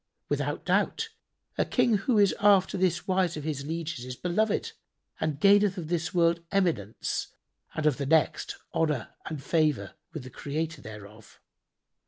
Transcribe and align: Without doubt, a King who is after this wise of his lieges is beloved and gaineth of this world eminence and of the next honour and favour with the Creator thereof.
Without 0.29 0.65
doubt, 0.65 1.09
a 1.59 1.63
King 1.63 1.97
who 1.97 2.17
is 2.17 2.33
after 2.39 2.75
this 2.75 3.07
wise 3.07 3.37
of 3.37 3.43
his 3.43 3.63
lieges 3.67 4.03
is 4.03 4.15
beloved 4.15 4.71
and 5.19 5.39
gaineth 5.39 5.77
of 5.77 5.89
this 5.89 6.11
world 6.11 6.43
eminence 6.51 7.27
and 7.75 7.85
of 7.85 7.97
the 7.97 8.07
next 8.07 8.55
honour 8.73 9.09
and 9.27 9.43
favour 9.43 9.93
with 10.11 10.23
the 10.23 10.31
Creator 10.31 10.81
thereof. 10.81 11.39